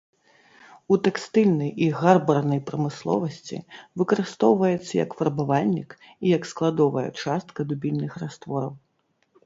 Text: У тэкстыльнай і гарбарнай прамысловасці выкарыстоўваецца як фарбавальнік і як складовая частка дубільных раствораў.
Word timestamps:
У 0.93 0.95
тэкстыльнай 1.07 1.69
і 1.87 1.89
гарбарнай 1.99 2.61
прамысловасці 2.71 3.57
выкарыстоўваецца 4.03 4.91
як 5.05 5.09
фарбавальнік 5.23 5.89
і 6.11 6.25
як 6.37 6.43
складовая 6.55 7.09
частка 7.21 7.59
дубільных 7.73 8.11
раствораў. 8.25 8.79